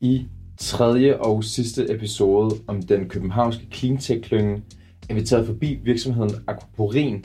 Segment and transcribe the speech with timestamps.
[0.00, 0.26] I
[0.58, 4.62] tredje og sidste episode om den københavnske cleantech-klynge
[5.08, 7.24] er vi taget forbi virksomheden Aquaporin,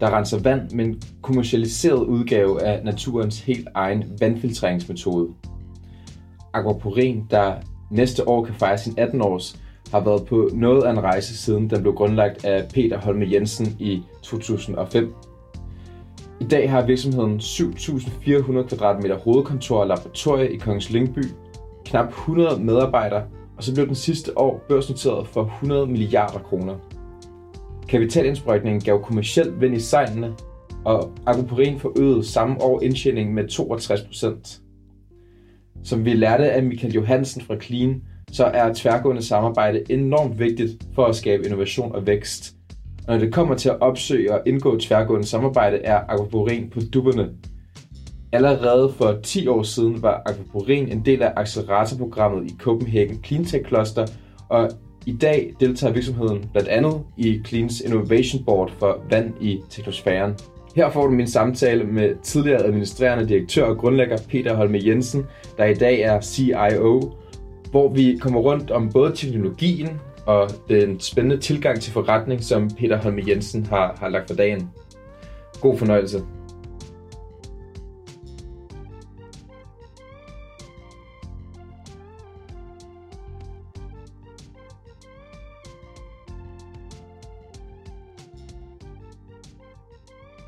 [0.00, 5.28] der renser vand med en kommersialiseret udgave af naturens helt egen vandfiltreringsmetode.
[6.52, 7.54] Aquaporin, der
[7.90, 9.60] næste år kan fejre sin 18 års,
[9.90, 13.76] har været på noget af en rejse siden den blev grundlagt af Peter Holme Jensen
[13.78, 15.14] i 2005.
[16.40, 21.22] I dag har virksomheden 7.400 kvadratmeter hovedkontor og laboratorie i Kongens Lyngby,
[21.86, 23.22] knap 100 medarbejdere,
[23.56, 26.74] og så blev den sidste år børsnoteret for 100 milliarder kroner.
[27.88, 30.34] Kapitalindsprøjtningen gav kommersielt vind i sejlene,
[30.84, 34.60] og Aquaporin forøgede samme år indtjeningen med 62 procent.
[35.84, 41.04] Som vi lærte af Michael Johansen fra Clean, så er tværgående samarbejde enormt vigtigt for
[41.04, 42.54] at skabe innovation og vækst.
[43.08, 47.30] Og når det kommer til at opsøge og indgå tværgående samarbejde, er Aquaporin på dupperne.
[48.32, 54.06] Allerede for 10 år siden var Aquaporin en del af acceleratorprogrammet i Copenhagen Cleantech Cluster,
[54.48, 54.70] og
[55.06, 60.34] i dag deltager virksomheden blandt andet i Cleans Innovation Board for vand i teknosfæren.
[60.76, 65.26] Her får du min samtale med tidligere administrerende direktør og grundlægger Peter Holme Jensen,
[65.56, 67.12] der i dag er CIO,
[67.70, 72.96] hvor vi kommer rundt om både teknologien og den spændende tilgang til forretning, som Peter
[72.96, 74.70] Holme Jensen har, har lagt for dagen.
[75.60, 76.22] God fornøjelse.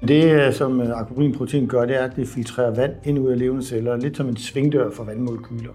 [0.02, 3.62] Det, øh, som øh, gør, det er, at det filtrerer vand ind ud af levende
[3.62, 5.72] celler, lidt som en svingdør for vandmolekyler.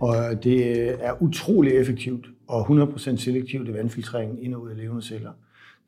[0.00, 4.70] Og øh, det øh, er utrolig effektivt og 100% selektivt i vandfiltreringen ind og ud
[4.70, 5.30] af levende celler.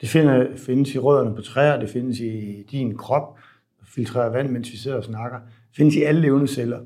[0.00, 3.38] Det finder, findes i rødderne på træer, det findes i din krop,
[3.84, 5.38] filtrerer vand, mens vi sidder og snakker.
[5.38, 6.80] Det findes i alle levende celler.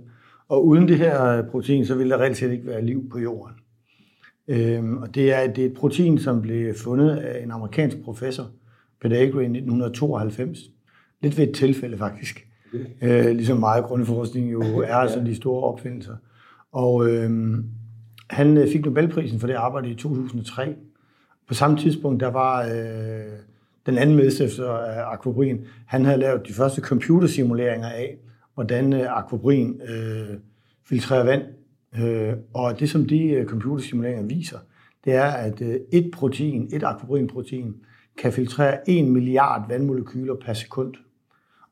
[0.49, 3.55] Og uden det her protein, så ville der reelt set ikke være liv på jorden.
[4.49, 8.51] Øhm, og det er, det er et protein, som blev fundet af en amerikansk professor,
[9.03, 10.59] Peter Agre, i 1992.
[11.21, 12.47] Lidt ved et tilfælde faktisk.
[13.03, 16.17] Øh, ligesom meget grundforskning jo er sådan de store opfindelser.
[16.73, 17.31] Og øh,
[18.31, 20.75] han fik Nobelprisen for det arbejde i 2003.
[21.49, 23.39] På samme tidspunkt, der var øh,
[23.87, 28.17] den anden medstifter af akvabrin, han havde lavet de første computersimuleringer af,
[28.55, 30.37] hvordan øh, akvabrin øh,
[30.89, 31.43] filtrerer vand.
[32.01, 34.59] Øh, og det, som de øh, computersimuleringer viser,
[35.05, 37.75] det er, at øh, et protein, et akvabrinprotein,
[38.19, 40.95] kan filtrere 1 milliard vandmolekyler per sekund.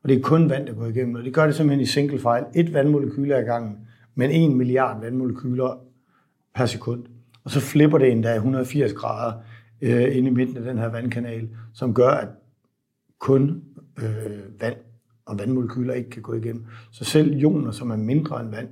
[0.03, 2.17] Og det er kun vand, der går igennem, og det gør det simpelthen i single
[2.17, 2.45] file.
[2.55, 3.77] Et vandmolekyle ad gangen,
[4.15, 5.79] men 1 milliard vandmolekyler
[6.55, 7.03] per sekund.
[7.43, 9.33] Og så flipper det endda 180 grader
[9.81, 12.27] øh, inde i midten af den her vandkanal, som gør, at
[13.19, 13.63] kun
[13.97, 14.75] øh, vand
[15.25, 16.65] og vandmolekyler ikke kan gå igennem.
[16.91, 18.67] Så selv ioner, som er mindre end vand,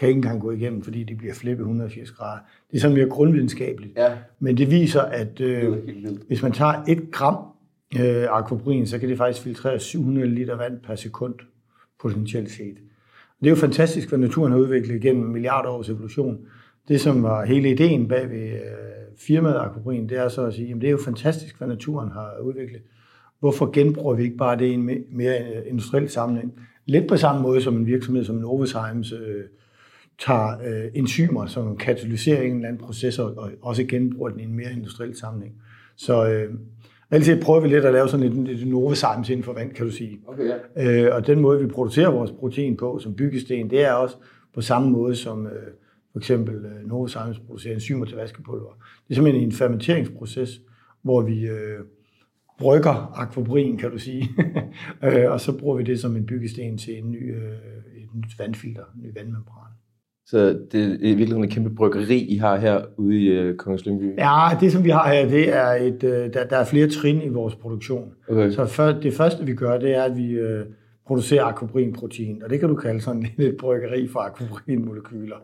[0.00, 2.38] kan ikke engang gå igennem, fordi de bliver flippet 180 grader.
[2.70, 3.96] Det er sådan mere grundvidenskabeligt.
[3.96, 4.12] Ja.
[4.38, 5.76] Men det viser, at øh,
[6.26, 7.36] hvis man tager et gram
[8.00, 11.34] øh, aquabrin, så kan det faktisk filtrere 700 liter vand per sekund,
[12.00, 12.76] potentielt set.
[13.40, 16.38] Det er jo fantastisk, hvad naturen har udviklet gennem milliarder års evolution.
[16.88, 18.58] Det, som var hele ideen bag ved øh,
[19.18, 22.38] firmaet Aquabrin, det er så at sige, at det er jo fantastisk, hvad naturen har
[22.42, 22.82] udviklet.
[23.40, 26.52] Hvorfor genbruger vi ikke bare det i en mere industriel sammenhæng?
[26.86, 29.44] Lidt på samme måde som en virksomhed som Novozymes øh,
[30.26, 34.54] tager øh, enzymer, som katalyserer en eller anden proces, og også genbruger den i en
[34.54, 35.54] mere industriel sammenhæng.
[35.96, 36.54] Så øh,
[37.10, 39.92] altid prøver vi lidt at lave sådan et, et Novozymes inden for vand, kan du
[39.92, 40.20] sige.
[40.26, 41.06] Okay, ja.
[41.06, 44.16] øh, og den måde, vi producerer vores protein på, som byggesten, det er også
[44.54, 45.52] på samme måde som øh,
[46.12, 48.70] for eksempel øh, Novozymes producerer enzymer til vaskepulver.
[49.08, 50.60] Det er simpelthen en fermenteringsproces,
[51.02, 51.80] hvor vi øh,
[52.58, 54.28] brygger akvabrin, kan du sige,
[55.04, 57.52] øh, og så bruger vi det som en byggesten til en ny, øh,
[58.02, 59.71] et nyt vandfilter, en ny vandmembran.
[60.26, 63.86] Så det er i virkeligheden et kæmpe bryggeri, I har her ude i uh, Kongens
[63.86, 64.18] Lyngby?
[64.18, 67.22] Ja, det som vi har her, det er et, uh, der, der er flere trin
[67.22, 68.12] i vores produktion.
[68.28, 68.50] Okay.
[68.50, 70.60] Så for, det første vi gør, det er, at vi uh,
[71.06, 75.36] producerer akvabrinprotein, og det kan du kalde sådan et bryggeri for akvabrinmolekyler.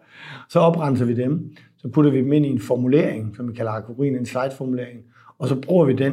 [0.49, 3.73] Så oprenser vi dem, så putter vi dem ind i en formulering, som vi kalder
[3.73, 5.01] akvabrin insight-formulering,
[5.39, 6.13] og så bruger vi den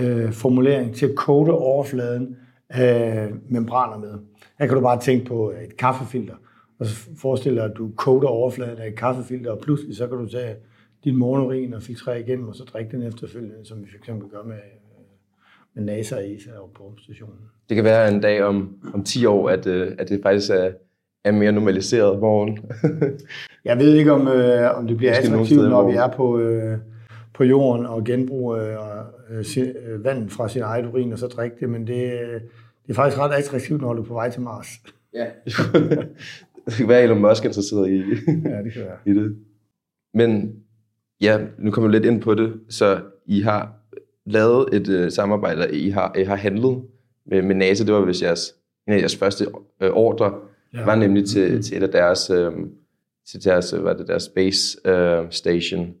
[0.00, 2.36] uh, formulering til at kode overfladen
[2.70, 4.12] af membraner med.
[4.58, 6.34] Her kan du bare tænke på et kaffefilter
[6.78, 10.18] og så forestil dig, at du koder overfladen af et kaffefilter, og pludselig så kan
[10.18, 10.56] du tage
[11.04, 14.56] din morgenurin og filtrere igennem, og så drikke den efterfølgende, som vi fx gør med,
[15.74, 17.38] med NASA og ESA og på stationen.
[17.68, 20.70] Det kan være en dag om, om 10 år, at, øh, at det faktisk er,
[21.24, 22.58] er mere normaliseret morgen.
[23.64, 26.78] jeg ved ikke, om, øh, om det bliver attraktivt, når vi er på, øh,
[27.34, 31.70] på jorden og genbruge øh, øh, vand fra sin egen urin og så drikke det,
[31.70, 32.10] men det,
[32.86, 34.68] det er faktisk ret attraktivt, når du er på vej til Mars.
[35.14, 35.26] Ja.
[36.66, 37.96] Det kan være Elon Musk er interesseret i,
[38.48, 38.96] Ja, det kan være.
[39.14, 39.36] i det.
[40.14, 40.56] Men
[41.20, 42.52] ja, nu kommer vi lidt ind på det.
[42.68, 43.72] Så I har
[44.26, 46.82] lavet et øh, samarbejde, I har, I har handlet
[47.26, 47.84] med, med NASA.
[47.84, 48.54] Det var vist jeres,
[48.88, 49.46] en af jeres første
[49.82, 50.34] øh, ordre.
[50.74, 50.84] Ja.
[50.84, 52.52] var nemlig til, til et af deres, øh,
[53.30, 55.94] til deres, øh, hvad det, deres space øh, station.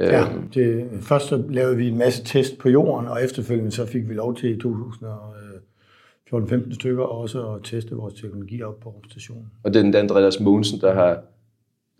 [0.00, 0.24] Øh, Ja,
[0.54, 4.14] det, først så lavede vi en masse test på jorden, og efterfølgende så fik vi
[4.14, 4.58] lov til i
[6.34, 9.46] 2014-15 stykker også at teste vores teknologi op på rumstationen.
[9.62, 11.20] Og det er den Andreas Mogensen, der har,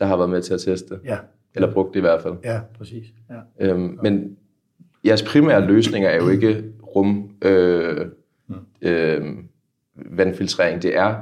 [0.00, 0.98] der har været med til at teste.
[1.04, 1.16] Ja,
[1.54, 2.34] Eller brugt det i hvert fald.
[2.44, 3.06] ja, præcis.
[3.30, 3.66] Ja.
[3.70, 4.36] Øhm, men
[5.06, 6.64] jeres primære løsninger er jo ikke
[6.96, 8.06] rum øh,
[8.82, 9.22] øh,
[9.94, 10.82] vandfiltrering.
[10.82, 11.14] Det er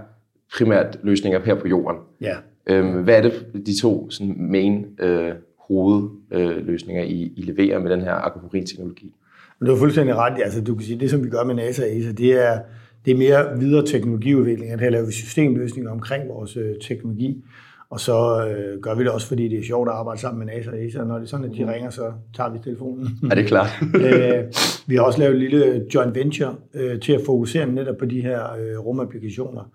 [0.57, 2.01] primært løsninger her på jorden.
[2.21, 2.37] ja.
[2.69, 7.91] Øhm, hvad er det, de to sådan, main øh, hovedløsninger, øh, I, I leverer med
[7.91, 9.15] den her aquaporin-teknologi?
[9.59, 10.43] Men du har fuldstændig ret.
[10.43, 12.61] Altså, du kan sige, det som vi gør med NASA ESA, det er,
[13.07, 14.81] det er mere videre teknologiudvikling.
[14.81, 17.45] Her laver vi systemløsninger omkring vores øh, teknologi.
[17.91, 20.55] Og så øh, gør vi det også, fordi det er sjovt at arbejde sammen med
[20.55, 21.05] NASA og ESA.
[21.05, 23.09] Når det er sådan, at de ringer, så tager vi telefonen.
[23.31, 23.69] Er det klart?
[24.05, 24.45] øh,
[24.87, 28.23] vi har også lavet et lille joint venture øh, til at fokusere netop på de
[28.23, 29.71] her øh, rumapplikationer,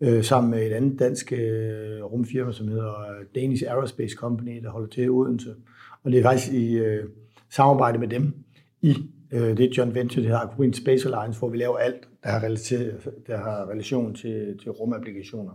[0.00, 2.94] øh, sammen med et andet dansk øh, rumfirma, som hedder
[3.34, 5.50] Danish Aerospace Company, der holder til i Odense.
[6.04, 7.04] Og det er faktisk i øh,
[7.50, 8.32] samarbejde med dem
[8.82, 8.96] i
[9.32, 12.42] øh, det joint venture, det hedder Aquamarine Space Alliance, hvor vi laver alt, der har,
[12.42, 15.52] relateret, der har relation til, til rumapplikationer.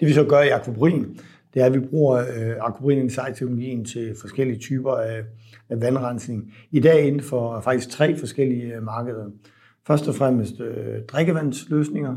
[0.00, 1.06] Det vi så gør i Aquamarine,
[1.54, 5.22] det er, at vi bruger øh, Aquamarine Insight-teknologien til forskellige typer af,
[5.68, 6.54] af vandrensning.
[6.70, 9.30] I dag inden for faktisk tre forskellige øh, markeder.
[9.86, 12.16] Først og fremmest øh, drikkevandsløsninger,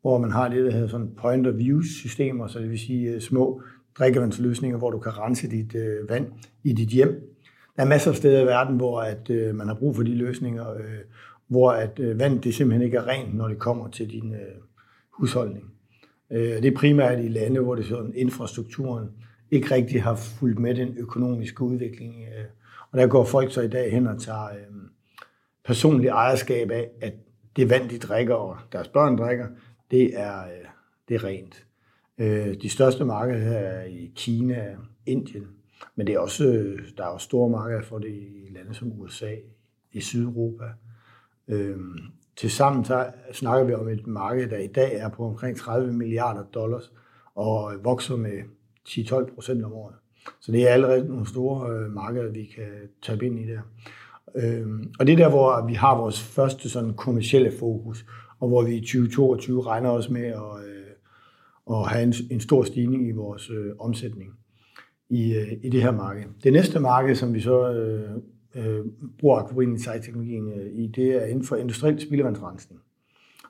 [0.00, 3.10] hvor man har det, der hedder sådan point of view systemer, så det vil sige
[3.10, 3.62] øh, små
[3.98, 6.26] drikkevandsløsninger, hvor du kan rense dit øh, vand
[6.64, 7.32] i dit hjem.
[7.76, 10.14] Der er masser af steder i verden, hvor at, øh, man har brug for de
[10.14, 10.98] løsninger, øh,
[11.52, 14.62] hvor at øh, vandet det simpelthen ikke er rent, når det kommer til din øh,
[15.10, 15.72] husholdning.
[16.30, 19.08] Øh, det er primært i lande, hvor det sådan, infrastrukturen
[19.50, 22.24] ikke rigtig har fulgt med den økonomiske udvikling.
[22.24, 22.44] Øh,
[22.90, 24.76] og der går folk så i dag hen og tager øh,
[25.64, 27.14] personlig ejerskab af, at
[27.56, 29.46] det vand, de drikker, og deres børn drikker,
[29.90, 30.66] det er, øh,
[31.08, 31.66] det er rent.
[32.18, 34.76] Øh, de største markeder her er i Kina,
[35.06, 35.46] Indien,
[35.96, 39.00] men det er også, øh, der er også store markeder for det i lande som
[39.00, 39.34] USA,
[39.92, 40.64] i Sydeuropa.
[41.52, 41.76] Øh,
[42.36, 46.42] Tilsammen så snakker vi om et marked, der i dag er på omkring 30 milliarder
[46.42, 46.92] dollars
[47.34, 48.38] og vokser med
[48.88, 49.94] 10-12 procent om året.
[50.40, 52.68] Så det er allerede nogle store øh, markeder, vi kan
[53.02, 53.60] tage ind i der.
[54.36, 58.06] Øhm, og det er der, hvor vi har vores første sådan kommercielle fokus,
[58.40, 62.64] og hvor vi i 2022 regner os med at, øh, at have en, en stor
[62.64, 64.30] stigning i vores øh, omsætning
[65.08, 66.24] i, øh, i det her marked.
[66.44, 68.10] Det næste marked, som vi så øh,
[68.54, 68.84] øh,
[69.18, 72.80] bruger Aquamarine teknologien øh, i, det er inden for industriel spildevandsrensning,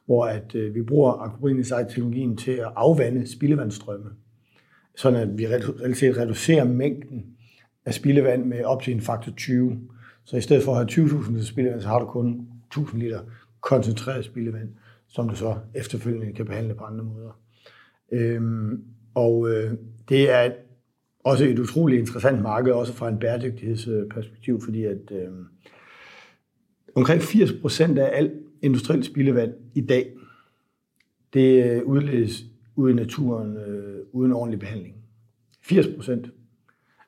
[0.06, 4.10] hvor at, øh, vi bruger Aquamarine teknologien til at afvande spildevandsstrømme,
[4.96, 7.26] sådan at vi reelt set reducerer mængden
[7.86, 9.80] af spildevand med op til en faktor 20.
[10.24, 13.20] Så i stedet for at have 20.000 liter spildevand, så har du kun 1.000 liter
[13.60, 14.68] koncentreret spildevand,
[15.08, 17.40] som du så efterfølgende kan behandle på andre måder.
[18.12, 18.84] Øhm,
[19.14, 19.72] og øh,
[20.08, 20.52] det er
[21.24, 25.28] også et utroligt interessant marked, også fra en bæredygtighedsperspektiv, fordi at øh,
[26.94, 28.32] omkring 80 procent af alt
[28.62, 30.12] industrielt spildevand i dag,
[31.32, 32.44] det øh, udledes
[32.76, 34.94] ud i naturen øh, uden ordentlig behandling.
[35.62, 36.30] 80 procent.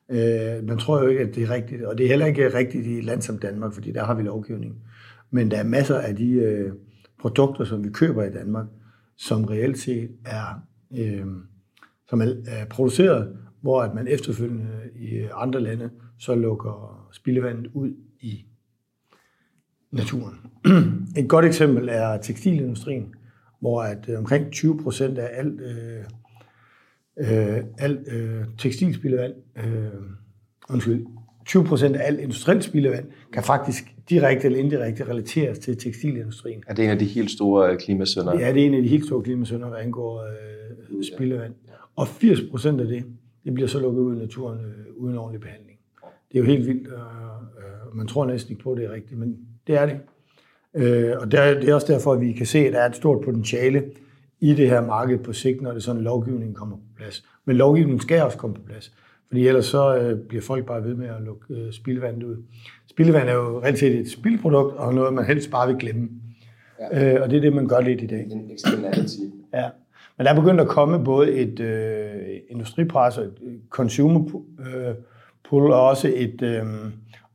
[0.08, 2.86] Øh, man tror jo ikke, at det er rigtigt, og det er heller ikke rigtigt
[2.86, 4.82] i et land som Danmark, fordi der har vi lovgivning.
[5.30, 6.72] Men der er masser af de øh,
[7.20, 8.66] produkter, som vi køber i Danmark,
[9.16, 10.66] som reelt set er,
[10.98, 11.26] øh,
[12.08, 17.92] som er, er produceret, hvor at man efterfølgende i andre lande så lukker spildevandet ud
[18.20, 18.44] i
[19.92, 20.40] naturen.
[21.18, 23.14] Et godt eksempel er tekstilindustrien,
[23.60, 26.04] hvor at øh, omkring 20 procent af alt, øh,
[27.18, 29.88] øh, alt øh, tekstilspildevand, øh,
[30.70, 31.06] undskyld,
[31.46, 36.62] 20 procent af alt industrielt spildevand kan faktisk direkte eller indirekte relateres til tekstilindustrien.
[36.66, 38.38] Er det en af de helt store klimasønder?
[38.38, 41.54] Ja, det er en af de helt store klimasønder, hvad angår øh, spildevand.
[41.96, 43.04] Og 80 procent af det,
[43.44, 45.78] det bliver så lukket ud i naturen øh, uden ordentlig behandling.
[46.32, 47.02] Det er jo helt vildt, og
[47.58, 49.98] øh, man tror næsten ikke på, at det er rigtigt, men det er det.
[50.74, 52.96] Øh, og der, det er også derfor, at vi kan se, at der er et
[52.96, 53.84] stort potentiale
[54.40, 57.24] i det her marked på sigt, når det sådan lovgivningen kommer på plads.
[57.44, 58.92] Men lovgivningen skal også komme på plads,
[59.28, 62.36] fordi ellers så øh, bliver folk bare ved med at lukke øh, spildevandet ud.
[62.86, 66.08] Spildevand er jo reelt set et spildprodukt, og noget, man helst bare vil glemme.
[66.92, 67.14] Ja.
[67.14, 68.26] Øh, og det er det, man gør lidt i dag.
[68.30, 69.16] En externality.
[69.54, 69.68] Ja.
[70.16, 74.28] Men der er begyndt at komme både et øh, industripres og et øh, consumer
[75.44, 76.64] pull, øh, og også et øh,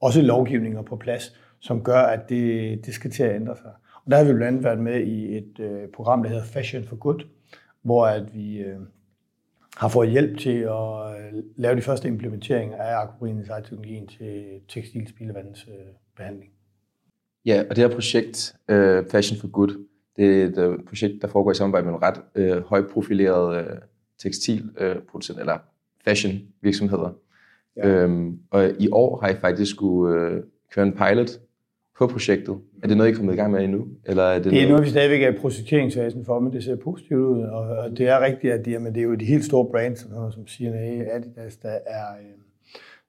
[0.01, 3.71] også lovgivninger på plads, som gør, at det, det skal til at ændre sig.
[4.05, 6.83] Og der har vi blandt andet været med i et øh, program, der hedder Fashion
[6.83, 7.19] for Good,
[7.81, 8.79] hvor at vi øh,
[9.77, 16.51] har fået hjælp til at øh, lave de første implementeringer af aquaporin teknologien til tekstilspildevandsbehandling.
[17.45, 19.85] Ja, og det her projekt, øh, Fashion for Good,
[20.19, 23.77] det er et uh, projekt, der foregår i samarbejde med en ret uh, højprofileret uh,
[24.21, 25.57] tekstilproducent, uh, eller
[26.05, 27.09] fashion virksomheder.
[27.77, 28.05] Ja.
[28.05, 31.29] Um, og i år har I faktisk skulle uh, køre en pilot
[31.99, 32.57] på projektet.
[32.83, 33.87] Er det noget, I er kommet i gang med endnu?
[34.05, 36.63] Eller er det, det er noget, noget, vi stadigvæk er i projekteringsfasen for, men det
[36.63, 37.41] ser positivt ud.
[37.41, 39.99] Og, og det er rigtigt, at det, jamen, det er jo de helt store brands,
[39.99, 42.39] sådan som CNA, Adidas, der er, øh,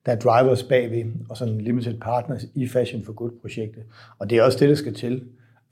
[0.07, 3.83] der er drivers bagved, og sådan limited partners i Fashion for Good-projektet.
[4.19, 5.23] Og det er også det, der skal til,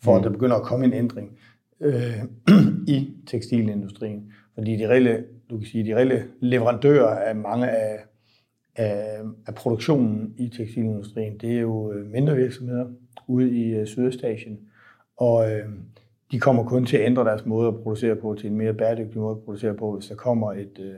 [0.03, 0.19] for mm.
[0.19, 1.39] at der begynder at komme en ændring
[1.81, 2.25] øh,
[2.97, 4.33] i tekstilindustrien.
[4.55, 7.99] Fordi de reelle, du kan sige, de reelle leverandører af mange af,
[8.77, 12.87] af, af produktionen i tekstilindustrien, det er jo øh, mindre virksomheder,
[13.27, 14.59] ude i øh, Sydøstasien.
[15.17, 15.69] Og øh,
[16.33, 19.21] de kommer kun til at ændre deres måde at producere på til en mere bæredygtig
[19.21, 20.95] måde at producere på, hvis der kommer et, øh,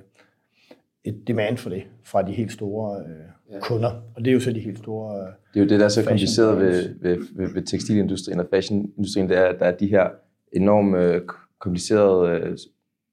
[1.04, 3.60] et demand for det fra de helt store øh, ja.
[3.60, 3.90] kunder.
[4.14, 5.88] Og det er jo så de helt store øh, Det er jo det, der er
[5.88, 9.86] så kompliceret ved, ved, ved, ved tekstilindustrien og fashionindustrien, det er, at der er de
[9.86, 10.10] her
[10.52, 11.22] enormt øh,
[11.58, 12.56] komplicerede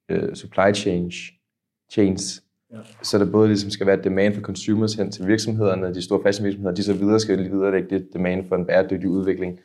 [0.09, 1.15] øh, supply chains,
[1.91, 2.77] chains, Ja.
[3.03, 6.45] Så der både ligesom skal være demand for consumers hen til virksomhederne, de store fashion
[6.45, 9.59] virksomheder, de så videre skal viderelægge det demand for en bæredygtig udvikling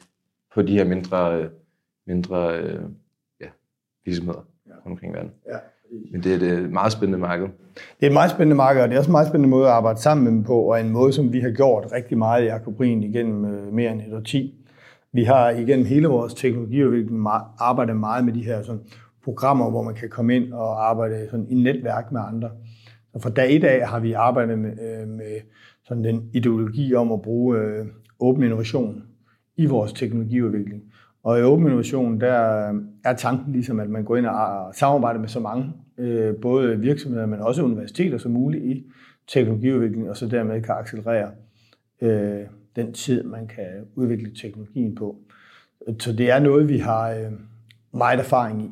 [0.54, 1.50] på de her mindre,
[2.06, 2.50] mindre
[3.40, 3.48] ja,
[4.04, 4.72] virksomheder ja.
[4.84, 5.30] omkring verden.
[5.46, 5.56] Ja.
[6.12, 7.46] Men det er et øh, meget spændende marked.
[7.74, 9.72] Det er et meget spændende marked, og det er også en meget spændende måde at
[9.72, 12.46] arbejde sammen med dem på, og en måde, som vi har gjort rigtig meget i
[12.46, 14.54] Akobrin igennem øh, mere end et årti.
[15.12, 17.26] Vi har igennem hele vores teknologiudvikling
[17.58, 18.80] arbejdet meget med de her sådan,
[19.24, 22.50] programmer, hvor man kan komme ind og arbejde sådan, i netværk med andre.
[23.12, 25.40] Så fra dag et dag har vi arbejdet med, øh, med
[25.84, 27.86] sådan den ideologi om at bruge øh,
[28.20, 29.02] åben innovation
[29.56, 30.82] i vores teknologiudvikling.
[31.22, 35.20] Og i åben innovation, der øh, er tanken ligesom, at man går ind og samarbejder
[35.20, 38.86] med så mange, øh, både virksomheder, men også universiteter som muligt i
[39.26, 41.30] teknologiudvikling, og så dermed kan accelerere
[42.00, 42.40] øh,
[42.76, 45.16] den tid, man kan udvikle teknologien på.
[45.98, 47.30] Så det er noget, vi har
[47.92, 48.70] meget erfaring i.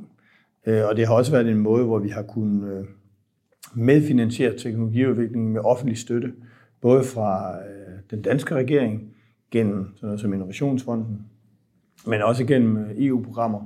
[0.67, 2.87] Og det har også været en måde, hvor vi har kunnet
[3.75, 6.33] medfinansiere teknologiudviklingen med offentlig støtte,
[6.81, 7.55] både fra
[8.11, 9.11] den danske regering
[9.51, 11.27] gennem sådan noget som Innovationsfonden,
[12.07, 13.61] men også gennem øh, EU-programmer.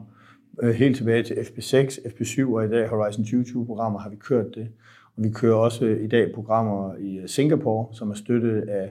[0.62, 4.68] Øh, helt tilbage til FP6, FP7 og i dag Horizon 2020-programmer har vi kørt det.
[5.16, 8.90] Og vi kører også i dag programmer i Singapore, som er støttet af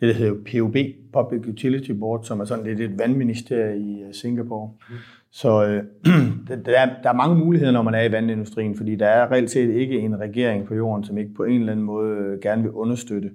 [0.00, 0.76] det, der hedder PUB,
[1.12, 4.70] Public Utility Board, som er sådan lidt et vandministerie i Singapore.
[4.90, 4.94] Mm.
[5.30, 5.82] Så øh,
[6.64, 9.50] der, er, der er mange muligheder, når man er i vandindustrien, fordi der er reelt
[9.50, 12.62] set ikke en regering på jorden, som ikke på en eller anden måde øh, gerne
[12.62, 13.30] vil understøtte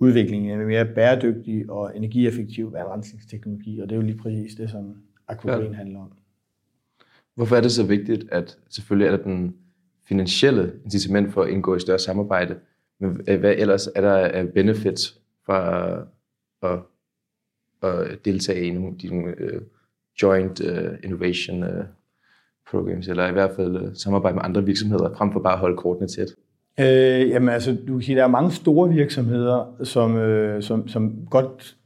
[0.00, 4.70] udviklingen af en mere bæredygtig og energieffektiv vandrensningsteknologi, og det er jo lige præcis det,
[4.70, 4.96] som
[5.28, 5.76] Aquagreen ja.
[5.76, 6.12] handler om.
[7.34, 9.56] Hvorfor er det så vigtigt, at selvfølgelig er der den
[10.08, 12.58] finansielle incitament for at indgå i større samarbejde,
[12.98, 15.90] men hvad ellers er der af benefits fra
[16.62, 16.78] at,
[17.82, 19.62] at deltage i nogle, de nogle øh,
[20.22, 21.84] joint uh, innovation uh,
[22.70, 26.08] programs, eller i hvert fald samarbejde med andre virksomheder, frem for bare at holde kortene
[26.08, 26.34] tæt?
[26.80, 31.12] Øh, jamen altså, du kan sige, der er mange store virksomheder, som, øh, som, som
[31.30, 31.76] godt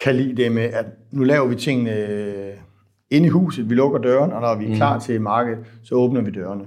[0.00, 2.52] kan lide det med, at nu laver vi tingene øh,
[3.10, 5.00] inde i huset, vi lukker døren, og når vi er klar mm.
[5.00, 6.64] til markedet, så åbner vi dørene.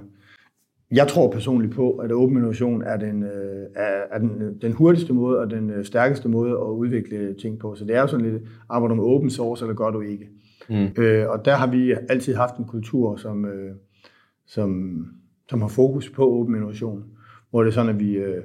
[0.91, 5.13] Jeg tror personligt på, at åben innovation er den, øh, er, er den, den hurtigste
[5.13, 7.75] måde og den stærkeste måde at udvikle ting på.
[7.75, 10.29] Så det er jo sådan lidt, arbejder du med open source, eller gør du ikke?
[10.69, 11.03] Mm.
[11.03, 13.75] Øh, og der har vi altid haft en kultur, som, øh,
[14.47, 14.97] som,
[15.49, 17.03] som har fokus på åben innovation,
[17.53, 18.43] hvor det er sådan, at vi øh,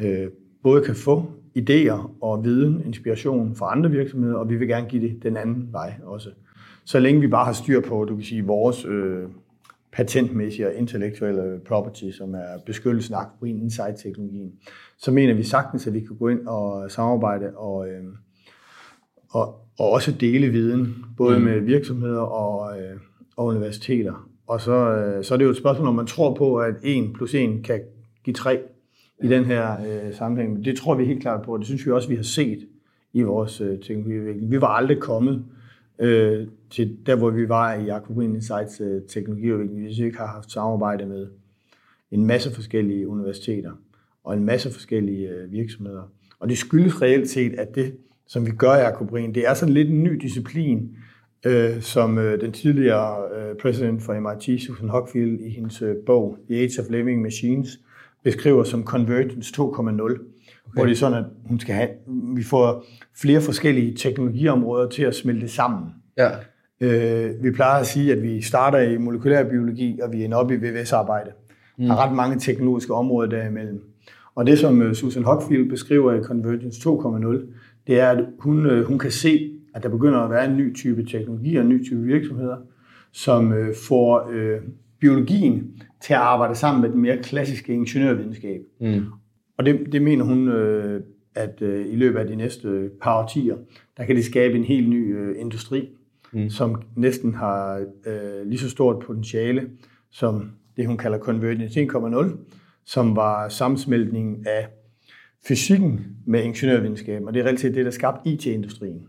[0.00, 0.30] øh,
[0.62, 5.08] både kan få idéer og viden, inspiration fra andre virksomheder, og vi vil gerne give
[5.08, 6.30] det den anden vej også.
[6.84, 9.28] Så længe vi bare har styr på, du kan sige, vores øh,
[9.92, 14.52] patentmæssige og intellektuelle property, som er beskyttelsen af Green Insight-teknologien,
[14.98, 18.04] så mener vi sagtens, at vi kan gå ind og samarbejde og, øh,
[19.30, 21.44] og, og også dele viden, både mm.
[21.44, 22.96] med virksomheder og, øh,
[23.36, 24.28] og universiteter.
[24.48, 27.12] Og så, øh, så er det jo et spørgsmål, om man tror på, at 1
[27.14, 27.80] plus 1 kan
[28.24, 28.60] give 3
[29.22, 30.64] i den her øh, sammenhæng.
[30.64, 32.68] Det tror vi helt klart på, og det synes vi også, vi har set
[33.12, 34.50] i vores øh, teknologiudvikling.
[34.50, 35.44] Vi var aldrig kommet
[35.98, 40.26] øh, til der, hvor vi var i Aquagreen Insights øh, teknologiudvikling, hvis vi ikke har
[40.26, 41.26] haft samarbejde med
[42.10, 43.72] en masse forskellige universiteter
[44.24, 46.02] og en masse forskellige øh, virksomheder.
[46.40, 47.94] Og det skyldes reelt set, at det
[48.28, 49.34] som vi gør i Akobrin.
[49.34, 50.96] Det er sådan lidt en ny disciplin,
[51.46, 56.38] øh, som øh, den tidligere øh, præsident for MIT, Susan Hockfield, i hendes øh, bog
[56.50, 57.68] The Age of Living Machines,
[58.24, 59.62] beskriver som Convergence 2.0.
[59.62, 60.16] Okay.
[60.74, 61.88] Hvor det er sådan, at hun skal have,
[62.36, 62.84] vi får
[63.20, 65.84] flere forskellige teknologiområder til at smelte sammen.
[66.16, 66.30] Ja.
[66.80, 70.50] Øh, vi plejer at sige, at vi starter i molekylær biologi, og vi ender op
[70.50, 71.30] i VVS-arbejde.
[71.78, 71.84] Mm.
[71.84, 73.82] Der er ret mange teknologiske områder derimellem.
[74.34, 77.36] Og det, som øh, Susan Hockfield beskriver i Convergence 2.0,
[77.86, 80.74] det er, at hun, øh, hun kan se, at der begynder at være en ny
[80.74, 82.56] type teknologi og en ny type virksomheder,
[83.12, 84.60] som øh, får øh,
[85.00, 88.60] biologien til at arbejde sammen med den mere klassiske ingeniørvidenskab.
[88.80, 89.04] Mm.
[89.58, 91.02] Og det, det mener hun, øh,
[91.34, 93.56] at øh, i løbet af de næste par årtier,
[93.96, 95.88] der kan det skabe en helt ny øh, industri,
[96.32, 96.50] mm.
[96.50, 99.68] som næsten har øh, lige så stort potentiale
[100.10, 102.36] som det, hun kalder Convergence 1.0,
[102.84, 104.68] som var sammensmeltningen af
[105.48, 109.06] fysikken med ingeniørvidenskab, og det er relativt det, der skabte IT-industrien.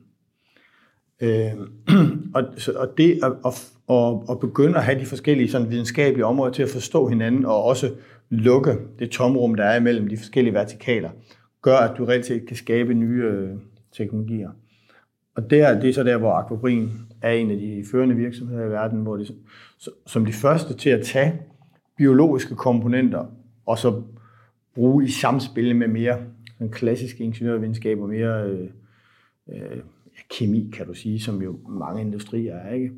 [1.21, 1.51] Øh,
[2.35, 2.43] og,
[2.75, 6.63] og det at, at, at, at begynde at have de forskellige sådan, videnskabelige områder til
[6.63, 7.91] at forstå hinanden, og også
[8.29, 11.09] lukke det tomrum, der er imellem de forskellige vertikaler,
[11.61, 13.49] gør, at du reelt set kan skabe nye øh,
[13.97, 14.49] teknologier.
[15.35, 18.69] Og der, det er så der, hvor Aquabrin er en af de førende virksomheder i
[18.69, 19.27] verden, hvor de,
[20.05, 21.41] som de første til at tage
[21.97, 23.25] biologiske komponenter
[23.65, 24.01] og så
[24.75, 26.17] bruge i samspil med mere
[26.53, 28.69] sådan klassiske ingeniørvidenskab og mere øh,
[29.49, 29.77] øh,
[30.29, 32.73] kemi, kan du sige, som jo mange industrier er.
[32.73, 32.91] Ikke?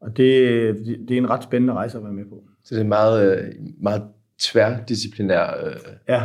[0.00, 0.76] Og det,
[1.08, 2.44] det er en ret spændende rejse at være med på.
[2.64, 4.02] Så det er meget, øh, meget
[4.38, 5.76] tværdisciplinær øh,
[6.08, 6.22] ja.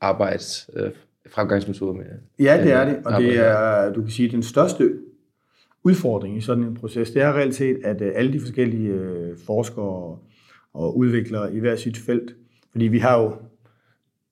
[0.00, 0.90] arbejds øh,
[1.30, 2.04] fremgangsmetode med.
[2.38, 4.92] Ja, det er det, og det er, du kan sige, den største
[5.84, 9.38] udfordring i sådan en proces, det er reelt set, at øh, alle de forskellige øh,
[9.46, 10.18] forskere
[10.74, 12.36] og udviklere i hver sit felt,
[12.72, 13.36] fordi vi har jo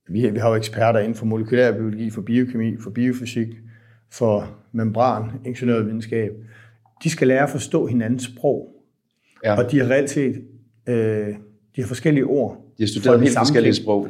[0.08, 3.48] vi, vi har jo eksperter inden for molekylærbiologi, for biokemi, for biofysik,
[4.12, 6.30] for membran, ingeniørvidenskab.
[7.04, 8.68] De skal lære at forstå hinandens sprog.
[9.44, 9.58] Ja.
[9.58, 10.44] Og de har reelt set
[10.88, 11.28] øh,
[11.76, 12.56] de har forskellige ord.
[12.78, 14.08] De har studeret helt forskellige sprog.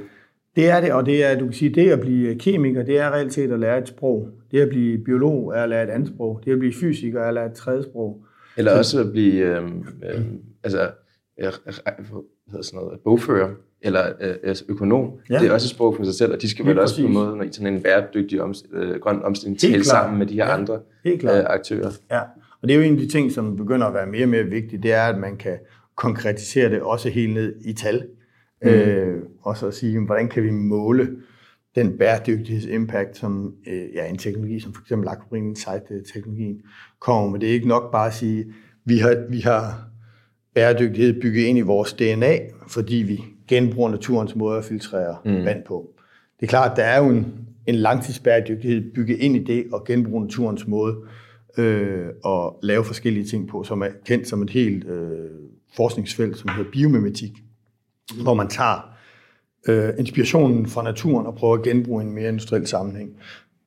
[0.57, 3.11] Det er det, og det er, du kan sige, det at blive kemiker, det er
[3.11, 4.28] reelt set at lære et sprog.
[4.50, 6.40] Det at blive biolog er at lære et andet sprog.
[6.45, 8.25] Det at blive fysiker er at lære et tredje sprog.
[8.57, 9.64] Eller også at blive, øh,
[10.04, 10.25] øh,
[10.64, 10.90] altså,
[11.37, 11.52] hvad
[12.50, 13.50] hedder sådan noget, bogfører
[13.82, 15.10] eller øh, altså økonom.
[15.30, 15.38] Ja.
[15.38, 17.12] Det er også et sprog for sig selv, og de skal vel også på en
[17.12, 20.47] måde, når i sådan en bæredygtig om, øh, grøn omstilling, tale sammen med de her
[20.47, 20.54] ja.
[20.54, 21.90] andre øh, aktører.
[22.10, 22.21] Ja,
[22.62, 24.45] og det er jo en af de ting, som begynder at være mere og mere
[24.45, 25.58] vigtigt, det er, at man kan
[25.97, 28.06] konkretisere det også helt ned i tal.
[28.62, 28.69] Mm.
[28.69, 31.08] Øh, og så sige, hvordan kan vi måle
[31.75, 36.60] den bæredygtighedsimpact, som øh, ja, en teknologi som for eksempel Aquamarine Insight-teknologien
[37.00, 37.40] kommer med.
[37.40, 38.47] Det er ikke nok bare at sige,
[38.84, 39.90] vi har, vi har
[40.54, 42.38] bæredygtighed bygget ind i vores DNA,
[42.69, 45.45] fordi vi genbruger naturens måde at filtrere mm.
[45.45, 45.91] vand på.
[46.41, 47.34] Det er klart, at der er jo en,
[47.67, 50.97] en langtidsbæredygtighed bygget ind i det og genbruge naturens måde
[51.58, 55.30] øh, at lave forskellige ting på, som er kendt som et helt øh,
[55.76, 57.32] forskningsfelt, som hedder biomimetik,
[58.17, 58.23] mm.
[58.23, 58.95] hvor man tager
[59.69, 63.10] øh, inspirationen fra naturen og prøver at genbruge en mere industriel sammenhæng.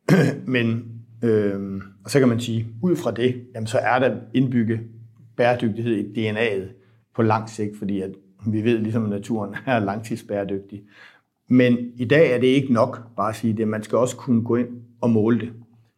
[0.45, 0.83] Men
[1.23, 4.79] øh, og så kan man sige, ud fra det, jamen, så er der indbygget
[5.37, 6.83] bæredygtighed i DNA'et
[7.15, 8.11] på lang sigt, fordi at
[8.47, 10.83] vi ved ligesom, at naturen er langtidsbæredygtig.
[11.47, 13.67] Men i dag er det ikke nok bare at sige det.
[13.67, 14.67] Man skal også kunne gå ind
[15.01, 15.49] og måle det.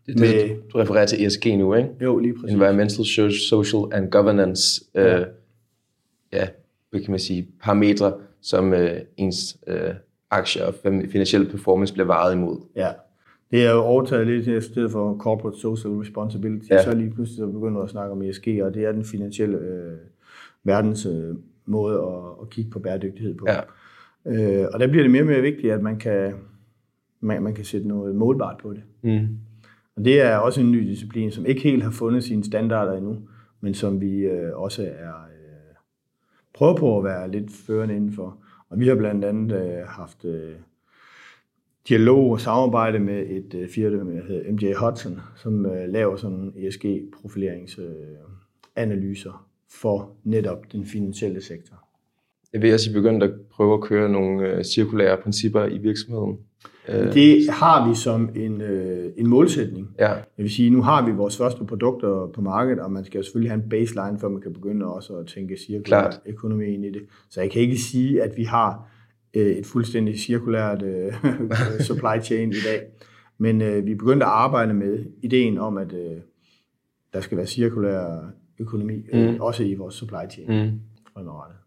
[0.05, 1.89] Det, det med, du refererer til ESG nu, ikke?
[2.01, 2.53] Jo, lige præcis.
[2.53, 5.19] Environmental, Social and Governance, ja.
[5.19, 5.25] øh,
[6.33, 6.47] ja,
[6.89, 9.93] hvad kan man sige, parametre, som øh, ens øh,
[10.31, 12.57] aktier og finansielle performance bliver varet imod.
[12.75, 12.89] Ja,
[13.51, 16.83] det er jo overtaget lidt i stedet for corporate social responsibility, ja.
[16.83, 19.97] så lige pludselig så begynder at snakke om ESG, og det er den finansielle øh,
[20.63, 23.45] verdens øh, måde at, at kigge på bæredygtighed på.
[23.47, 23.59] Ja.
[24.25, 26.33] Øh, og der bliver det mere og mere vigtigt, at man kan,
[27.19, 28.83] man, man kan sætte noget målbart på det.
[29.01, 29.27] Mm.
[29.95, 33.17] Og det er også en ny disciplin, som ikke helt har fundet sine standarder endnu,
[33.61, 35.75] men som vi øh, også er øh,
[36.53, 38.37] prøver på at være lidt førende indenfor.
[38.69, 40.55] Og vi har blandt andet øh, haft øh,
[41.89, 46.53] dialog og samarbejde med et øh, firma, der hedder MJ Hudson, som øh, laver sådan
[46.55, 49.35] ESG-profileringsanalyser øh,
[49.71, 51.75] for netop den finansielle sektor.
[52.53, 56.37] Jeg ved også, I begyndt at prøve at køre nogle øh, cirkulære principper i virksomheden.
[56.89, 59.89] Øh, det har vi som en, øh, en målsætning.
[59.99, 60.09] Ja.
[60.09, 63.51] Jeg vil sige, nu har vi vores første produkter på markedet, og man skal selvfølgelig
[63.51, 67.01] have en baseline, før man kan begynde også at tænke cirkulær økonomi ind i det.
[67.29, 68.89] Så jeg kan ikke sige, at vi har
[69.33, 71.13] øh, et fuldstændig cirkulært øh,
[71.87, 72.81] supply chain i dag.
[73.37, 76.17] Men øh, vi er begyndt at arbejde med ideen om, at øh,
[77.13, 79.41] der skal være cirkulær økonomi, øh, mm.
[79.41, 80.79] også i vores supply chain mm.
[81.13, 81.57] fremadrettet.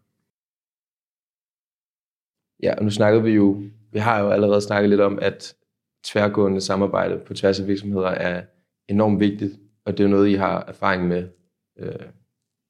[2.63, 5.55] Ja, og nu snakkede vi jo, vi har jo allerede snakket lidt om, at
[6.03, 8.43] tværgående samarbejde på tværs af virksomheder er
[8.87, 11.27] enormt vigtigt, og det er noget, I har erfaring med,
[11.79, 11.91] øh,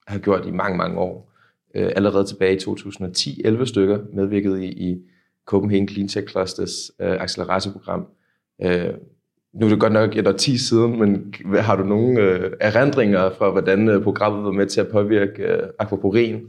[0.08, 1.34] har gjort i mange, mange år.
[1.75, 5.01] Øh, allerede tilbage i 2010, 11 stykker medvirkede i, i
[5.45, 8.08] Copenhagen Clean Tech Clusters øh, acceleratorprogram.
[8.62, 8.93] Øh,
[9.53, 13.29] nu er det godt nok et år 10 siden, men har du nogle øh, erindringer
[13.38, 16.41] fra, hvordan øh, programmet var med til at påvirke øh, akvaporin,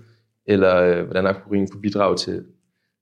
[0.47, 2.45] eller øh, hvordan akvaporin kunne bidrage til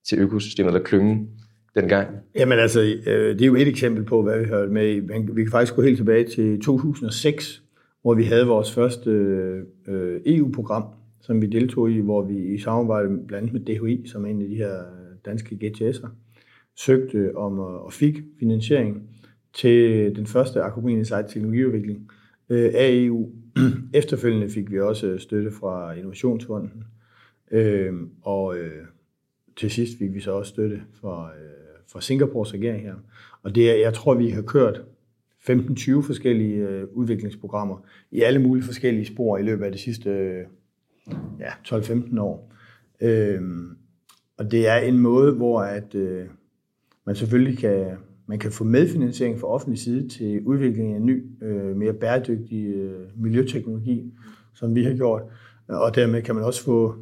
[0.09, 1.29] til økosystemet eller klyngen
[1.75, 2.09] dengang?
[2.35, 5.01] Jamen altså, øh, det er jo et eksempel på, hvad vi har med i.
[5.01, 7.63] Men Vi kan faktisk gå helt tilbage til 2006,
[8.03, 9.11] hvor vi havde vores første
[9.89, 10.85] øh, EU-program,
[11.21, 14.43] som vi deltog i, hvor vi i samarbejde blandt andet med DHI, som er en
[14.43, 16.09] af de her øh, danske GTS'er,
[16.77, 19.03] søgte om og fik finansiering
[19.53, 22.11] til den første Aquamarine Insight teknologiudvikling
[22.49, 23.31] øh, af EU.
[23.95, 26.85] Efterfølgende fik vi også øh, støtte fra Innovationsfonden,
[27.51, 28.85] øh, og øh,
[29.57, 32.95] til sidst fik vi så også støtte fra, øh, fra Singapores regering her.
[33.43, 34.83] Og det er, jeg tror, vi har kørt
[35.51, 37.79] 15-20 forskellige øh, udviklingsprogrammer
[38.11, 40.45] i alle mulige forskellige spor i løbet af de sidste øh,
[41.41, 42.53] ja, 12-15 år.
[43.01, 43.43] Øh,
[44.37, 46.27] og det er en måde, hvor at, øh,
[47.05, 47.97] man selvfølgelig kan,
[48.29, 53.07] man kan få medfinansiering fra offentlig side til udvikling af ny, øh, mere bæredygtig øh,
[53.17, 54.13] miljøteknologi,
[54.55, 55.23] som vi har gjort.
[55.69, 56.95] Og dermed kan man også få,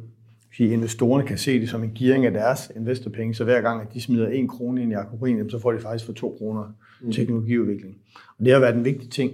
[0.57, 3.93] sige, investorerne kan se det som en gearing af deres investorpenge, så hver gang, at
[3.93, 6.73] de smider en krone ind i akvabrin, jamen, så får de faktisk for to kroner
[7.11, 7.95] teknologiudvikling.
[8.39, 9.31] Og det har været en vigtig ting.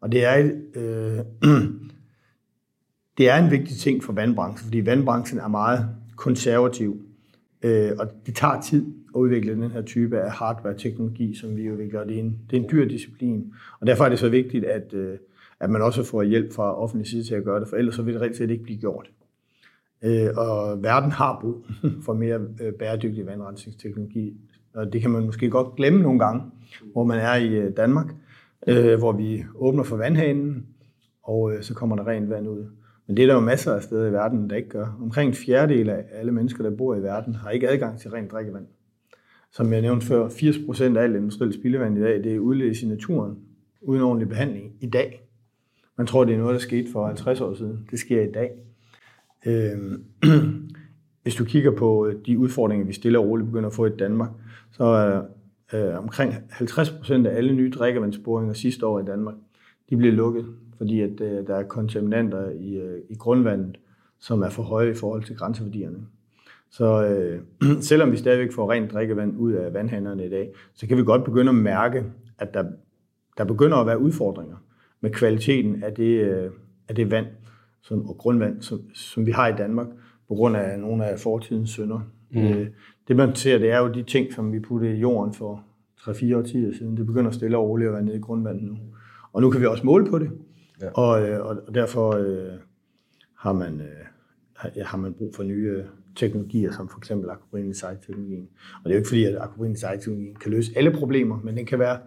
[0.00, 1.18] Og det er, øh,
[3.18, 7.02] det er en vigtig ting for vandbranchen, fordi vandbranchen er meget konservativ,
[7.62, 12.04] øh, og det tager tid at udvikle den her type af hardware-teknologi, som vi udvikler,
[12.04, 13.52] det er en, det er en dyr disciplin.
[13.80, 15.18] Og derfor er det så vigtigt, at, øh,
[15.60, 18.02] at man også får hjælp fra offentlig side til at gøre det, for ellers så
[18.02, 19.10] vil det rent set ikke blive gjort.
[20.04, 21.66] Øh, og verden har brug
[22.04, 24.36] for mere øh, bæredygtig vandrensningsteknologi,
[24.74, 26.42] og det kan man måske godt glemme nogle gange,
[26.92, 28.06] hvor man er i Danmark,
[28.98, 30.66] hvor vi åbner for vandhanen,
[31.22, 32.66] og så kommer der rent vand ud.
[33.06, 34.98] Men det er der jo masser af steder i verden, der ikke gør.
[35.02, 38.30] Omkring en fjerdedel af alle mennesker, der bor i verden, har ikke adgang til rent
[38.30, 38.66] drikkevand.
[39.52, 42.88] Som jeg nævnte før, 80% af alt industrielt spildevand i dag, det er udledes i
[42.88, 43.38] naturen,
[43.80, 45.28] uden ordentlig behandling i dag.
[45.98, 47.88] Man tror, det er noget, der skete for 50 år siden.
[47.90, 48.50] Det sker i dag.
[49.46, 49.98] Øh,
[51.22, 53.96] hvis du kigger på øh, de udfordringer, vi stille og roligt begynder at få i
[53.98, 54.30] Danmark,
[54.70, 55.22] så er
[55.72, 59.34] øh, omkring 50% af alle nye drikkevandsboringer sidste år i Danmark,
[59.90, 63.78] de bliver lukket, fordi at, øh, der er kontaminanter i, øh, i grundvandet,
[64.18, 65.98] som er for høje i forhold til grænseværdierne.
[66.72, 67.40] Så øh,
[67.90, 71.24] selvom vi stadigvæk får rent drikkevand ud af vandhanerne i dag, så kan vi godt
[71.24, 72.04] begynde at mærke,
[72.38, 72.64] at der,
[73.38, 74.56] der begynder at være udfordringer
[75.00, 76.50] med kvaliteten af det, øh,
[76.88, 77.26] af det vand
[77.82, 79.86] som, og grundvand, som, som vi har i Danmark,
[80.28, 82.00] på grund af nogle af fortidens synder.
[82.30, 82.40] Mm.
[82.40, 82.66] Øh,
[83.08, 85.64] det man ser, det er jo de ting, som vi puttede i jorden for
[86.00, 86.96] 3-4 årtier siden.
[86.96, 88.78] Det begynder stille og roligt at være nede i grundvandet nu.
[89.32, 90.30] Og nu kan vi også måle på det,
[90.80, 90.90] ja.
[90.90, 92.58] og, øh, og, derfor øh,
[93.38, 95.82] har, man, øh, har, man brug for nye
[96.16, 98.48] teknologier, som for eksempel Aquamarine Insight-teknologien.
[98.74, 101.66] Og det er jo ikke fordi, at Aquamarine Insight-teknologien kan løse alle problemer, men den
[101.66, 101.98] kan være,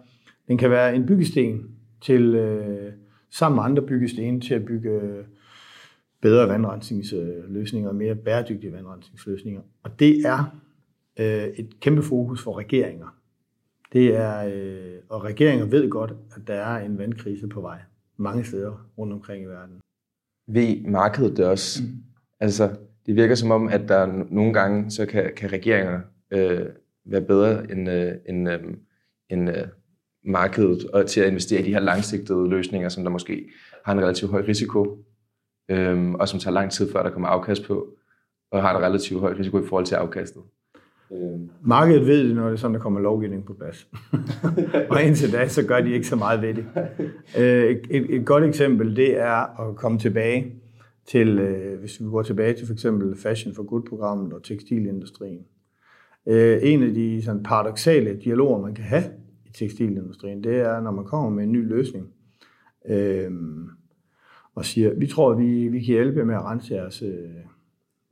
[0.48, 2.92] den kan være en byggesten til, øh,
[3.30, 5.24] sammen med andre byggesten til at bygge øh,
[6.22, 9.60] bedre vandrensningsløsninger og mere bæredygtige vandrensningsløsninger.
[9.82, 10.58] Og det er
[11.18, 13.16] øh, et kæmpe fokus for regeringer.
[13.92, 17.78] Det er, øh, og regeringer ved godt, at der er en vandkrise på vej
[18.16, 19.80] mange steder rundt omkring i verden.
[20.46, 21.82] Ved markedet det også?
[21.82, 21.88] Mm.
[22.40, 26.66] Altså, det virker som om, at der nogle gange, så kan, kan regeringer øh,
[27.04, 28.60] være bedre end, øh, end, øh,
[29.30, 29.66] end øh,
[30.24, 33.48] markedet og til at investere i de her langsigtede løsninger, som der måske
[33.84, 34.98] har en relativt høj risiko,
[35.70, 37.86] øh, og som tager lang tid før der kommer afkast på,
[38.50, 40.42] og har en relativt høj risiko i forhold til afkastet.
[41.12, 43.88] Øh, Markedet ved det, når det er sådan, der kommer lovgivning på plads.
[44.90, 46.66] og indtil da, så gør de ikke så meget ved det.
[47.38, 50.52] Øh, Et, et, et godt eksempel, det er at komme tilbage
[51.06, 55.46] til, øh, hvis vi går tilbage til for eksempel Fashion for Good-programmet og tekstilindustrien.
[56.26, 59.04] Øh, En af de sådan, paradoxale dialoger, man kan have
[59.46, 62.08] i tekstilindustrien, det er, når man kommer med en ny løsning,
[62.88, 63.30] øh,
[64.54, 67.30] og siger, vi tror, vi, vi kan hjælpe med at rense jeres, øh,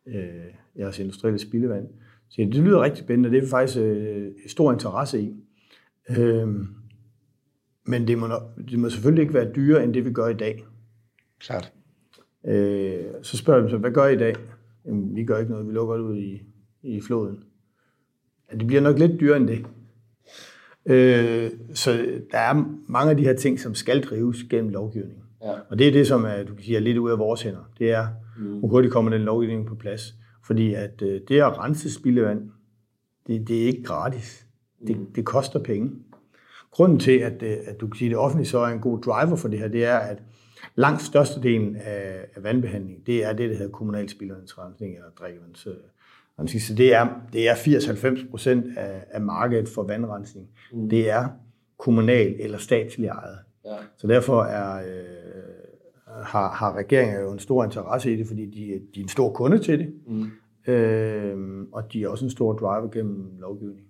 [0.06, 0.44] øh
[0.78, 1.88] jeres industrielle spildevand.
[2.28, 5.34] Så det lyder rigtig spændende, og det er vi faktisk øh, stor interesse i.
[6.18, 6.48] Øh,
[7.86, 8.26] men det må,
[8.70, 10.64] det må selvfølgelig ikke være dyrere, end det vi gør i dag.
[11.40, 11.72] klart.
[12.46, 14.34] Øh, så spørger dem så, hvad gør I i dag?
[14.86, 16.42] Jamen, vi gør ikke noget, vi lukker det ud i,
[16.82, 17.44] i floden.
[18.52, 19.66] Ja, det bliver nok lidt dyrere end det.
[20.86, 21.92] Øh, så
[22.30, 25.18] der er mange af de her ting, som skal drives gennem lovgivning.
[25.42, 25.52] Ja.
[25.68, 27.70] Og det er det, som er, du kan sige, er lidt ud af vores hænder.
[27.78, 28.06] Det er,
[28.38, 28.58] mm.
[28.58, 30.14] hvor hurtigt kommer den lovgivning på plads.
[30.44, 32.50] Fordi at øh, det at rense spildevand,
[33.26, 34.46] det, det er ikke gratis.
[34.86, 35.90] Det, det koster penge.
[36.70, 39.00] Grunden til, at, øh, at du kan sige, at det offentlige så er en god
[39.00, 40.22] driver for det her, det er, at
[40.74, 46.62] langt størstedelen af, af vandbehandling, det er det, der hedder kommunal spildevandsrensning eller drikkevandsrensning.
[46.62, 50.48] Så det er, det er 80-90 procent af, af markedet for vandrensning.
[50.72, 50.88] Mm.
[50.88, 51.28] Det er
[51.78, 53.38] kommunal eller statslig ejet.
[53.64, 53.76] Ja.
[53.96, 58.80] Så derfor er, øh, har, har regeringen jo en stor interesse i det, fordi de,
[58.94, 59.94] de er en stor kunde til det.
[60.06, 60.30] Mm.
[60.72, 63.86] Øh, og de er også en stor driver gennem lovgivning.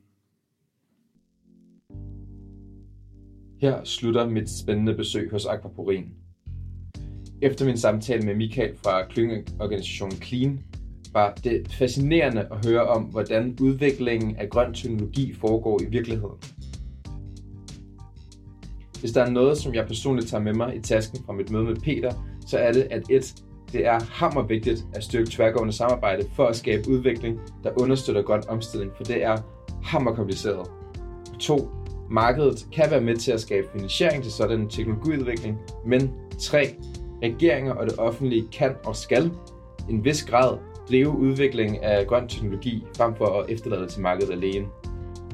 [3.61, 6.15] Her slutter mit spændende besøg hos Aquaporin.
[7.45, 10.61] Efter min samtale med Michael fra klyngeorganisationen Clean,
[11.13, 16.37] var det fascinerende at høre om, hvordan udviklingen af grøn teknologi foregår i virkeligheden.
[19.01, 21.65] Hvis der er noget, som jeg personligt tager med mig i tasken fra mit møde
[21.65, 22.13] med Peter,
[22.47, 23.35] så er det, at et,
[23.73, 28.93] det er hammervigtigt at styrke tværgående samarbejde for at skabe udvikling, der understøtter grøn omstilling,
[28.97, 29.37] for det er
[29.83, 30.71] hammerkompliceret.
[31.41, 31.71] 2.
[32.11, 36.75] Markedet kan være med til at skabe finansiering til sådan en teknologiudvikling, men 3.
[37.25, 39.31] Regeringer og det offentlige kan og skal
[39.91, 40.59] en vis grad
[40.89, 44.67] drive udvikling af grøn teknologi frem for at efterlade det til markedet alene.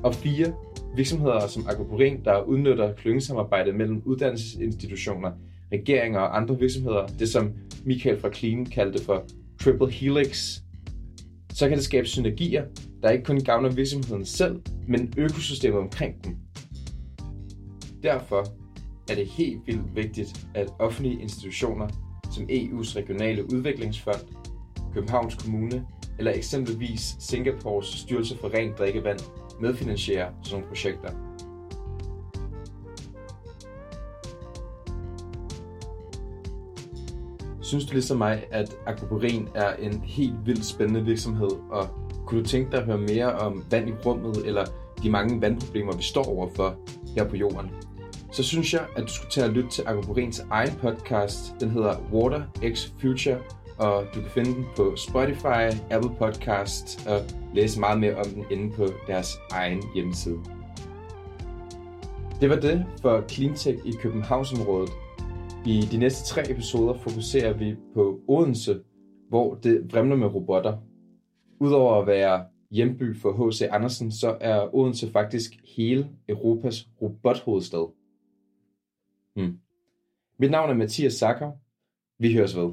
[0.03, 0.53] Og fire,
[0.96, 5.33] Virksomheder som Aquaporin, der udnytter klyngesamarbejdet mellem uddannelsesinstitutioner,
[5.72, 7.53] regeringer og andre virksomheder, det som
[7.85, 9.24] Michael fra Clean kaldte for
[9.61, 10.61] Triple Helix,
[11.53, 12.64] så kan det skabe synergier,
[13.03, 16.38] der ikke kun gavner virksomheden selv, men økosystemet omkring den.
[18.03, 18.60] Derfor
[19.11, 21.88] er det helt vildt vigtigt, at offentlige institutioner
[22.31, 24.20] som EU's regionale udviklingsfond,
[24.94, 25.87] Københavns Kommune
[26.18, 29.18] eller eksempelvis Singapores styrelse for rent drikkevand
[29.61, 31.11] medfinansierer sådan nogle projekter.
[37.62, 41.88] Synes du ligesom mig, at Aquaporin er en helt vildt spændende virksomhed, og
[42.27, 44.64] kunne du tænke dig at høre mere om vand i rummet, eller
[45.03, 46.77] de mange vandproblemer, vi står overfor
[47.16, 47.70] her på jorden?
[48.32, 51.54] Så synes jeg, at du skulle tage og lytte til Aquaporins egen podcast.
[51.60, 53.38] Den hedder Water X Future,
[53.78, 57.20] og du kan finde den på Spotify, Apple Podcast og
[57.54, 60.38] læse meget mere om den inde på deres egen hjemmeside.
[62.40, 64.90] Det var det for Cleantech i Københavnsområdet.
[65.66, 68.80] I de næste tre episoder fokuserer vi på Odense,
[69.28, 70.76] hvor det vrimler med robotter.
[71.60, 73.62] Udover at være hjemby for H.C.
[73.70, 77.99] Andersen, så er Odense faktisk hele Europas robothovedstad.
[79.40, 79.61] Mm.
[80.38, 81.53] Mit navn er Mathias Sacker.
[82.18, 82.72] Vi høres ved.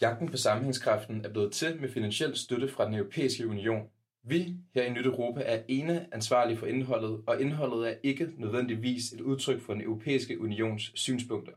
[0.00, 3.90] Jagten på sammenhængskraften er blevet til med finansiel støtte fra den europæiske union.
[4.22, 9.12] Vi her i Nyt Europa er ene ansvarlige for indholdet, og indholdet er ikke nødvendigvis
[9.12, 11.52] et udtryk for den europæiske unions synspunkter.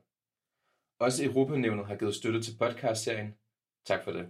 [0.99, 3.35] Også Europanævnet har givet støtte til podcastserien.
[3.85, 4.27] Tak for det.